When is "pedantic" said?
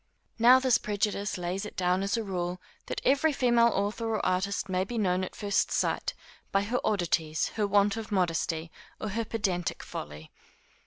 9.25-9.83